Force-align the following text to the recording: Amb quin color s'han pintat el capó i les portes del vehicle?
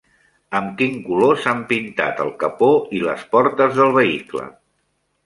Amb 0.59 0.71
quin 0.77 0.93
color 1.09 1.35
s'han 1.43 1.61
pintat 1.71 2.21
el 2.23 2.31
capó 2.45 2.71
i 3.01 3.03
les 3.09 3.27
portes 3.37 3.77
del 3.81 3.93
vehicle? 3.99 4.49